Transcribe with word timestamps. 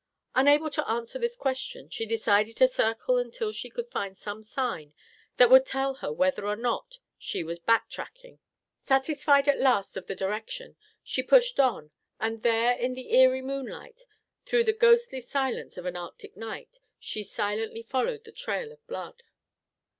Unable 0.33 0.71
to 0.71 0.89
answer 0.89 1.19
this 1.19 1.35
question, 1.35 1.87
she 1.91 2.07
decided 2.07 2.57
to 2.57 2.67
circle 2.67 3.19
until 3.19 3.51
she 3.51 3.69
could 3.69 3.91
find 3.91 4.17
some 4.17 4.41
sign 4.41 4.95
that 5.37 5.51
would 5.51 5.63
tell 5.63 5.93
her 5.93 6.11
whether 6.11 6.47
or 6.47 6.55
not 6.55 6.97
she 7.19 7.43
was 7.43 7.59
back 7.59 7.87
tracking. 7.87 8.39
Satisfied 8.77 9.47
at 9.47 9.59
last 9.59 9.95
of 9.95 10.07
the 10.07 10.15
direction, 10.15 10.75
she 11.03 11.21
pushed 11.21 11.59
on, 11.59 11.91
and 12.19 12.41
there 12.41 12.75
in 12.75 12.95
the 12.95 13.13
eerie 13.13 13.43
moonlight, 13.43 14.07
through 14.43 14.63
the 14.63 14.73
ghostly 14.73 15.21
silence 15.21 15.77
of 15.77 15.85
an 15.85 15.95
Arctic 15.95 16.35
night, 16.35 16.79
she 16.97 17.21
silently 17.21 17.83
followed 17.83 18.23
the 18.23 18.31
trail 18.31 18.71
of 18.71 18.83
blood. 18.87 19.21